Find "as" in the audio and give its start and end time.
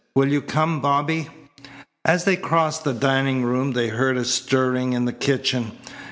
2.05-2.23